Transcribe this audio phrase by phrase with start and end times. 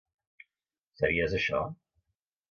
[1.01, 1.59] Sabies això?